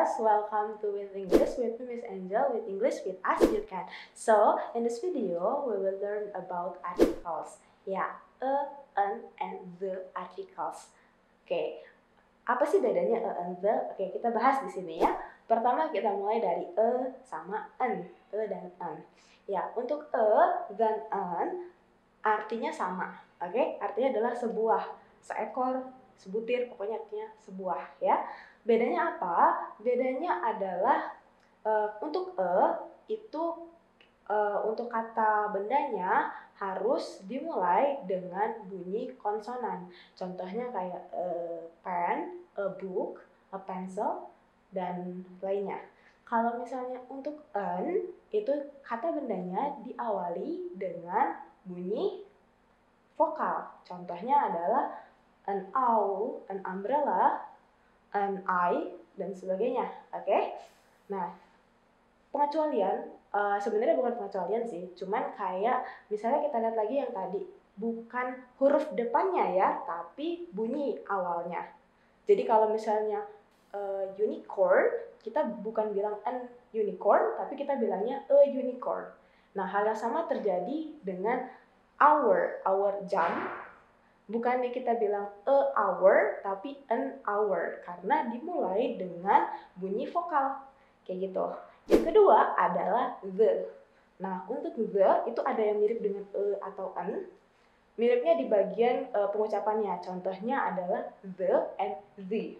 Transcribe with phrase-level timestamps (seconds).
[0.00, 3.84] guys, welcome to With English with Miss Angel with English with us you can.
[4.16, 7.60] So, in this video we will learn about articles.
[7.84, 8.64] Ya, a,
[8.96, 10.88] an, and the articles.
[11.44, 11.84] Oke,
[12.48, 13.92] apa sih bedanya a and the?
[13.92, 15.12] Oke, kita bahas di sini ya.
[15.44, 19.04] Pertama kita mulai dari a sama an, a dan an.
[19.44, 21.76] Ya, untuk a dan an
[22.24, 23.20] artinya sama.
[23.36, 28.16] Oke, artinya adalah sebuah, seekor, sebutir, pokoknya artinya sebuah ya.
[28.64, 29.38] Bedanya apa?
[29.80, 31.16] Bedanya adalah
[31.64, 32.52] uh, untuk e
[33.10, 33.42] itu
[34.30, 39.88] uh, untuk kata bendanya harus dimulai dengan bunyi konsonan.
[40.12, 41.26] Contohnya kayak a
[41.80, 44.28] pen, a book, a pencil,
[44.70, 45.80] dan lainnya.
[46.28, 48.52] Kalau misalnya untuk an itu
[48.86, 52.22] kata bendanya diawali dengan bunyi
[53.18, 53.66] vokal.
[53.82, 54.84] Contohnya adalah
[55.50, 57.49] an owl, an umbrella,
[58.14, 59.84] an eye, dan sebagainya.
[60.16, 60.24] Oke?
[60.24, 60.42] Okay?
[61.12, 61.34] Nah,
[62.32, 67.42] pengecualian uh, sebenarnya bukan pengecualian sih, cuman kayak misalnya kita lihat lagi yang tadi
[67.76, 71.68] bukan huruf depannya ya, tapi bunyi awalnya.
[72.24, 73.24] Jadi kalau misalnya
[73.74, 74.88] uh, unicorn,
[75.20, 79.10] kita bukan bilang an unicorn, tapi kita bilangnya a unicorn.
[79.58, 81.50] Nah, hal yang sama terjadi dengan
[81.98, 83.50] our, our jam
[84.30, 90.62] bukannya kita bilang a hour tapi an hour karena dimulai dengan bunyi vokal
[91.02, 91.46] kayak gitu.
[91.90, 93.66] Yang kedua adalah the.
[94.22, 97.26] Nah, untuk the itu ada yang mirip dengan e atau an.
[97.98, 99.98] Miripnya di bagian uh, pengucapannya.
[100.00, 101.98] Contohnya adalah the and
[102.30, 102.54] the.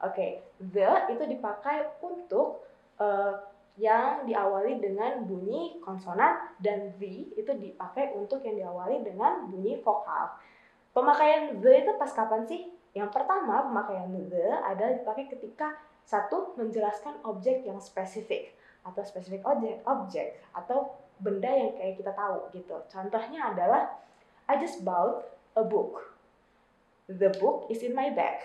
[0.00, 0.30] Oke, okay.
[0.72, 2.64] the itu dipakai untuk
[2.96, 3.36] uh,
[3.76, 10.40] yang diawali dengan bunyi konsonan dan the itu dipakai untuk yang diawali dengan bunyi vokal.
[11.00, 12.68] Pemakaian the itu pas kapan sih?
[12.92, 18.52] Yang pertama, pemakaian the adalah dipakai ketika satu menjelaskan objek yang spesifik
[18.84, 22.76] atau spesifik objek, objek atau benda yang kayak kita tahu gitu.
[22.92, 23.96] Contohnya adalah
[24.44, 25.24] I just bought
[25.56, 26.16] a book.
[27.08, 28.44] The book is in my bag.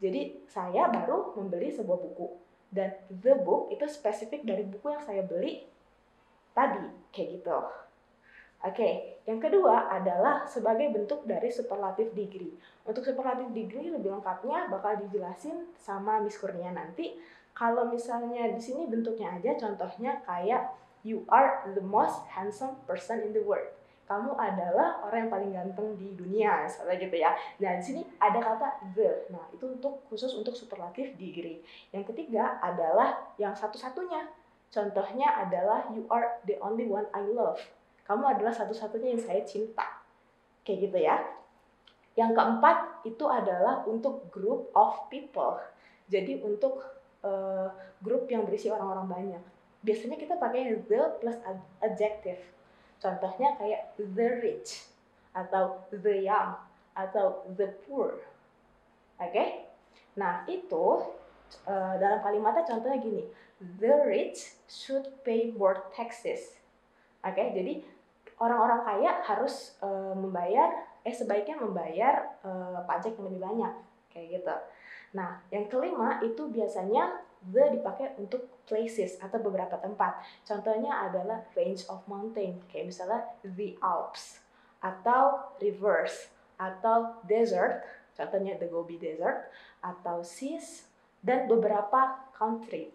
[0.00, 2.26] Jadi saya baru membeli sebuah buku
[2.72, 5.68] dan the book itu spesifik dari buku yang saya beli
[6.56, 7.58] tadi kayak gitu.
[8.62, 12.54] Oke, yang kedua adalah sebagai bentuk dari superlatif degree.
[12.86, 17.18] Untuk superlatif degree lebih lengkapnya bakal dijelasin sama Miss Kurnia nanti.
[17.58, 23.34] Kalau misalnya di sini bentuknya aja, contohnya kayak you are the most handsome person in
[23.34, 23.66] the world.
[24.06, 27.34] Kamu adalah orang yang paling ganteng di dunia, misalnya gitu ya.
[27.58, 29.26] Nah, di sini ada kata the.
[29.34, 31.66] Nah, itu untuk khusus untuk superlatif degree.
[31.90, 34.30] Yang ketiga adalah yang satu-satunya.
[34.70, 37.58] Contohnya adalah you are the only one I love
[38.02, 40.02] kamu adalah satu-satunya yang saya cinta.
[40.66, 41.16] Kayak gitu ya.
[42.18, 42.76] Yang keempat
[43.08, 45.56] itu adalah untuk group of people.
[46.10, 46.82] Jadi untuk
[47.24, 49.42] uh, grup yang berisi orang-orang banyak.
[49.82, 51.38] Biasanya kita pakai the plus
[51.82, 52.38] adjective.
[53.02, 54.86] Contohnya kayak the rich
[55.34, 56.54] atau the young
[56.94, 58.20] atau the poor.
[59.18, 59.32] Oke?
[59.32, 59.48] Okay?
[60.14, 61.02] Nah, itu
[61.64, 63.24] uh, dalam kalimatnya contohnya gini.
[63.62, 66.61] The rich should pay more taxes.
[67.22, 67.46] Oke, okay?
[67.54, 67.72] jadi
[68.42, 73.72] orang-orang kaya harus uh, membayar eh sebaiknya membayar uh, pajak yang lebih banyak
[74.10, 74.56] kayak gitu.
[75.14, 80.22] Nah, yang kelima itu biasanya the dipakai untuk places atau beberapa tempat.
[80.46, 84.38] Contohnya adalah range of mountain, kayak misalnya the Alps
[84.78, 87.82] atau rivers atau desert,
[88.14, 89.50] contohnya the Gobi Desert
[89.82, 90.86] atau seas
[91.22, 92.94] dan beberapa country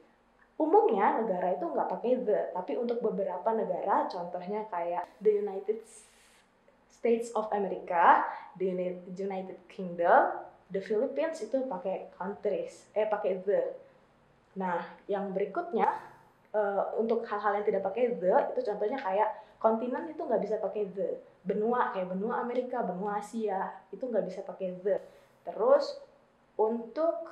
[0.58, 5.86] umumnya negara itu nggak pakai the, tapi untuk beberapa negara, contohnya kayak the United
[6.90, 8.26] States of America,
[8.58, 10.34] the United Kingdom,
[10.74, 13.78] the Philippines itu pakai countries, eh pakai the.
[14.58, 15.94] Nah, yang berikutnya
[16.58, 19.30] uh, untuk hal-hal yang tidak pakai the itu contohnya kayak
[19.62, 21.22] kontinen itu nggak bisa pakai the.
[21.46, 24.98] Benua kayak benua Amerika, benua Asia itu nggak bisa pakai the.
[25.46, 26.02] Terus
[26.58, 27.30] untuk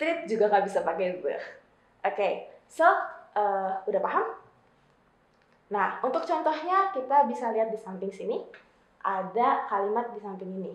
[0.00, 1.36] street juga nggak bisa pakai the.
[1.36, 1.44] Oke,
[2.16, 2.32] okay,
[2.72, 2.88] so
[3.36, 4.32] uh, udah paham?
[5.68, 8.40] Nah, untuk contohnya kita bisa lihat di samping sini
[9.04, 10.72] ada kalimat di samping ini.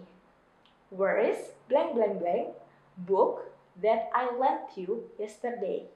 [0.94, 2.54] Where is blank blank blank
[3.10, 3.50] book
[3.81, 5.89] that I lent you yesterday?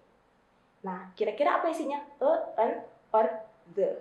[0.81, 2.01] Nah, kira-kira apa isinya?
[2.17, 2.81] A, an,
[3.13, 3.45] or
[3.77, 3.93] the?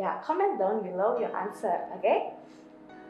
[0.00, 2.00] Ya, comment down below your answer, oke?
[2.00, 2.32] Okay?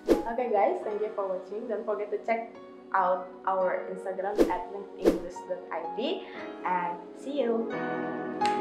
[0.06, 1.70] Oke okay guys, thank you for watching.
[1.70, 2.50] Don't forget to check
[2.96, 6.22] out our Instagram at linkenglish.id
[6.64, 8.55] and see you.